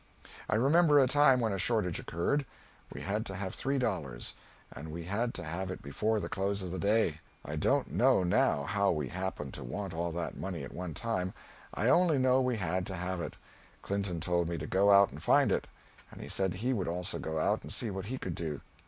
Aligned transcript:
I 0.49 0.55
remember 0.55 0.97
a 0.97 1.05
time 1.05 1.41
when 1.41 1.53
a 1.53 1.59
shortage 1.59 1.99
occurred; 1.99 2.47
we 2.91 3.01
had 3.01 3.23
to 3.27 3.35
have 3.35 3.53
three 3.53 3.77
dollars, 3.77 4.33
and 4.71 4.91
we 4.91 5.03
had 5.03 5.31
to 5.35 5.43
have 5.43 5.69
it 5.69 5.83
before 5.83 6.19
the 6.19 6.27
close 6.27 6.63
of 6.63 6.71
the 6.71 6.79
day. 6.79 7.19
I 7.45 7.55
don't 7.55 7.91
know 7.91 8.23
now 8.23 8.63
how 8.63 8.89
we 8.89 9.09
happened 9.09 9.53
to 9.53 9.63
want 9.63 9.93
all 9.93 10.11
that 10.13 10.35
money 10.35 10.63
at 10.63 10.73
one 10.73 10.95
time; 10.95 11.35
I 11.71 11.87
only 11.89 12.17
know 12.17 12.41
we 12.41 12.57
had 12.57 12.87
to 12.87 12.95
have 12.95 13.21
it. 13.21 13.35
Clinton 13.83 14.19
told 14.19 14.49
me 14.49 14.57
to 14.57 14.65
go 14.65 14.89
out 14.91 15.11
and 15.11 15.21
find 15.21 15.51
it 15.51 15.67
and 16.09 16.19
he 16.19 16.29
said 16.29 16.55
he 16.55 16.73
would 16.73 16.87
also 16.87 17.19
go 17.19 17.37
out 17.37 17.61
and 17.61 17.71
see 17.71 17.91
what 17.91 18.05
he 18.05 18.17
could 18.17 18.33
do. 18.33 18.61